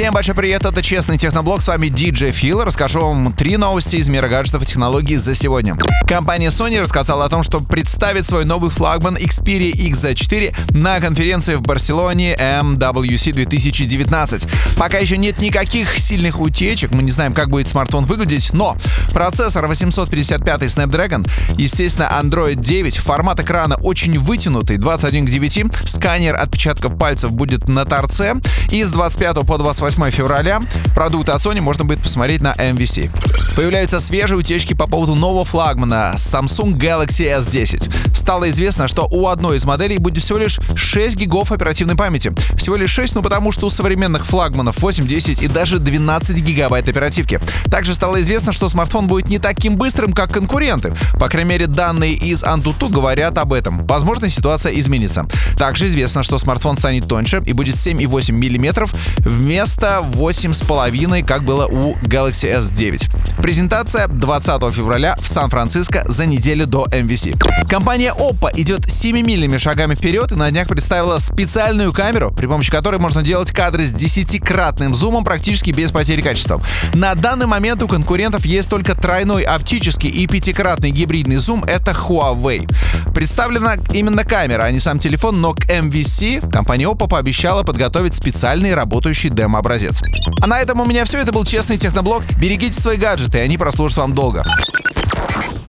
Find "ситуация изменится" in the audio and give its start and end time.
54.28-55.26